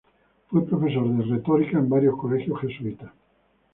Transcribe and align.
Fue 0.47 0.65
profesor 0.65 1.07
de 1.15 1.23
retórica 1.25 1.77
en 1.77 1.87
varios 1.87 2.17
colegios 2.17 2.59
jesuitas. 2.59 3.11